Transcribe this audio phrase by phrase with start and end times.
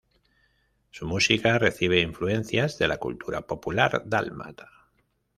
[0.89, 4.67] Su música recibe influencias de la cultura popular dálmata.